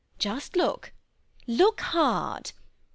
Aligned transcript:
Just 0.17 0.55
look. 0.55 0.93
Look 1.45 1.79
hard. 1.81 2.53